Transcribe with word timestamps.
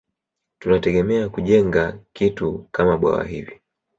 Tunategemea 0.59 1.29
kujenga 1.29 1.99
kitu 2.13 2.67
kama 2.71 2.97
bwawa 2.97 3.23
hivi 3.23 3.61